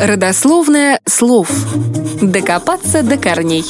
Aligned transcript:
Родословное 0.00 1.00
слов. 1.06 1.50
Докопаться 2.22 3.02
до 3.02 3.16
корней. 3.16 3.64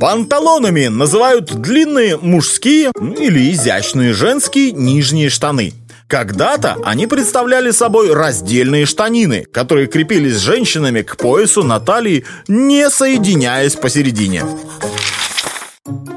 Панталонами 0.00 0.86
называют 0.86 1.52
длинные 1.60 2.16
мужские 2.16 2.92
или 2.98 3.52
изящные 3.52 4.12
женские 4.12 4.72
нижние 4.72 5.28
штаны. 5.28 5.72
Когда-то 6.08 6.78
они 6.84 7.06
представляли 7.06 7.70
собой 7.70 8.14
раздельные 8.14 8.86
штанины, 8.86 9.44
которые 9.52 9.88
крепились 9.88 10.36
женщинами 10.36 11.02
к 11.02 11.16
поясу 11.16 11.62
на 11.64 11.80
талии, 11.80 12.24
не 12.48 12.88
соединяясь 12.88 13.74
посередине. 13.76 14.44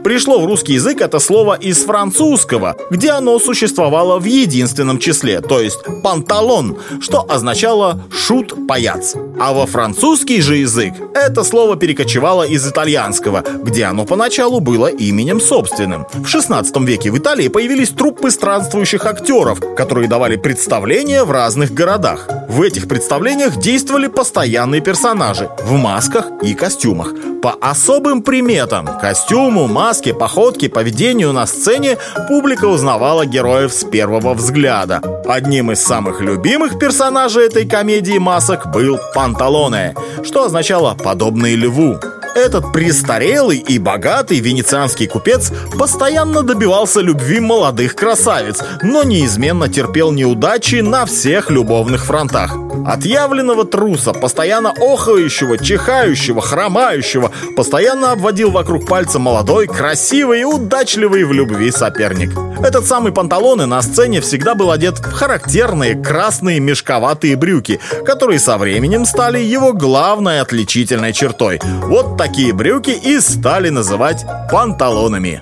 Пришло 0.03 0.39
в 0.39 0.45
русский 0.45 0.73
язык 0.73 0.99
это 0.99 1.19
слово 1.19 1.53
из 1.53 1.83
французского, 1.83 2.75
где 2.89 3.11
оно 3.11 3.37
существовало 3.39 4.19
в 4.19 4.25
единственном 4.25 4.97
числе, 4.97 5.41
то 5.41 5.59
есть 5.59 5.79
«панталон», 6.03 6.77
что 7.01 7.25
означало 7.29 8.01
«шут-паяц». 8.11 9.15
А 9.39 9.53
во 9.53 9.67
французский 9.67 10.41
же 10.41 10.57
язык 10.57 10.93
это 11.13 11.43
слово 11.43 11.75
перекочевало 11.75 12.43
из 12.43 12.67
итальянского, 12.67 13.43
где 13.63 13.85
оно 13.85 14.05
поначалу 14.05 14.59
было 14.59 14.87
именем 14.87 15.39
собственным. 15.39 16.07
В 16.13 16.27
16 16.27 16.75
веке 16.81 17.11
в 17.11 17.17
Италии 17.17 17.47
появились 17.47 17.89
труппы 17.89 18.31
странствующих 18.31 19.05
актеров, 19.05 19.59
которые 19.75 20.07
давали 20.07 20.35
представления 20.35 21.23
в 21.23 21.31
разных 21.31 21.71
городах. 21.71 22.27
В 22.51 22.63
этих 22.63 22.89
представлениях 22.89 23.55
действовали 23.55 24.07
постоянные 24.07 24.81
персонажи 24.81 25.49
в 25.63 25.71
масках 25.77 26.25
и 26.43 26.53
костюмах. 26.53 27.13
По 27.41 27.53
особым 27.53 28.21
приметам– 28.21 28.89
костюму, 29.01 29.67
маске, 29.67 30.13
походке, 30.13 30.67
поведению 30.67 31.31
на 31.31 31.47
сцене– 31.47 31.97
публика 32.27 32.65
узнавала 32.65 33.25
героев 33.25 33.71
с 33.71 33.85
первого 33.85 34.33
взгляда. 34.33 34.97
Одним 35.25 35.71
из 35.71 35.81
самых 35.81 36.19
любимых 36.19 36.77
персонажей 36.77 37.45
этой 37.45 37.65
комедии 37.65 38.17
масок 38.17 38.69
был 38.69 38.99
Панталоне, 39.15 39.95
что 40.21 40.43
означало 40.43 40.93
«подобный 40.93 41.55
льву». 41.55 41.99
Этот 42.35 42.71
престарелый 42.71 43.57
и 43.57 43.77
богатый 43.77 44.39
венецианский 44.39 45.07
купец 45.07 45.51
постоянно 45.77 46.43
добивался 46.43 47.01
любви 47.01 47.39
молодых 47.41 47.95
красавиц, 47.95 48.59
но 48.81 49.03
неизменно 49.03 49.67
терпел 49.67 50.11
неудачи 50.11 50.75
на 50.75 51.05
всех 51.05 51.49
любовных 51.49 52.05
фронтах. 52.05 52.55
Отъявленного 52.85 53.65
труса, 53.65 54.13
постоянно 54.13 54.71
охающего, 54.71 55.57
чихающего, 55.57 56.41
хромающего, 56.41 57.31
постоянно 57.55 58.11
обводил 58.11 58.51
вокруг 58.51 58.87
пальца 58.87 59.19
молодой, 59.19 59.67
красивый 59.67 60.41
и 60.41 60.45
удачливый 60.45 61.25
в 61.25 61.33
любви 61.33 61.69
соперник. 61.71 62.31
Этот 62.63 62.85
самый 62.85 63.11
панталоны 63.11 63.65
на 63.65 63.81
сцене 63.81 64.21
всегда 64.21 64.55
был 64.55 64.71
одет 64.71 64.99
в 64.99 65.11
характерные 65.11 65.95
красные 65.95 66.59
мешковатые 66.59 67.35
брюки, 67.35 67.79
которые 68.05 68.39
со 68.39 68.57
временем 68.57 69.05
стали 69.05 69.39
его 69.39 69.73
главной 69.73 70.39
отличительной 70.41 71.11
чертой. 71.11 71.59
Вот 71.63 72.17
такие 72.21 72.53
брюки 72.53 72.91
и 72.91 73.19
стали 73.19 73.69
называть 73.69 74.23
панталонами. 74.51 75.41